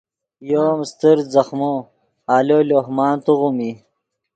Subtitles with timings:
[0.49, 1.73] یو ام استر ځخمو
[2.35, 3.71] آلو لوہ مان توغیم ای